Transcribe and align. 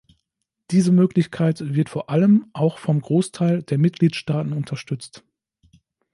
Diese 0.71 0.91
Möglichkeit 0.91 1.59
wird 1.75 1.87
vor 1.87 2.09
allem 2.09 2.47
auch 2.53 2.79
vom 2.79 3.01
Großteil 3.01 3.61
der 3.61 3.77
Mitgliedstaaten 3.77 4.51
unterstützt. 4.51 5.23